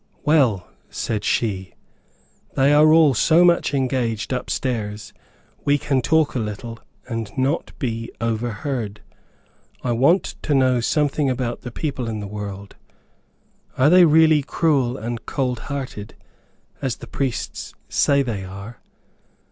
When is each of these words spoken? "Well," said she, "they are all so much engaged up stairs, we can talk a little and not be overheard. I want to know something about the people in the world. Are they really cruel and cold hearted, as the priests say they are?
"Well," 0.23 0.67
said 0.89 1.23
she, 1.23 1.75
"they 2.55 2.73
are 2.73 2.91
all 2.91 3.13
so 3.13 3.45
much 3.45 3.71
engaged 3.71 4.33
up 4.33 4.49
stairs, 4.49 5.13
we 5.63 5.77
can 5.77 6.01
talk 6.01 6.33
a 6.33 6.39
little 6.39 6.79
and 7.07 7.31
not 7.37 7.71
be 7.77 8.11
overheard. 8.19 9.01
I 9.83 9.91
want 9.91 10.33
to 10.41 10.55
know 10.55 10.79
something 10.79 11.29
about 11.29 11.61
the 11.61 11.69
people 11.69 12.07
in 12.09 12.19
the 12.19 12.25
world. 12.25 12.75
Are 13.77 13.91
they 13.91 14.05
really 14.05 14.41
cruel 14.41 14.97
and 14.97 15.23
cold 15.27 15.59
hearted, 15.69 16.15
as 16.81 16.95
the 16.95 17.05
priests 17.05 17.75
say 17.87 18.23
they 18.23 18.43
are? 18.43 18.81